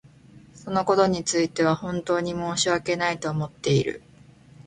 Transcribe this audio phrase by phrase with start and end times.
[0.55, 4.01] そのことについては本当に申し訳ないと思っている。